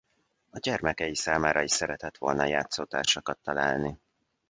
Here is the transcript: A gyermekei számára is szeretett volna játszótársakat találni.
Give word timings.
A 0.49 0.59
gyermekei 0.59 1.15
számára 1.15 1.61
is 1.61 1.71
szeretett 1.71 2.17
volna 2.17 2.45
játszótársakat 2.45 3.39
találni. 3.39 3.99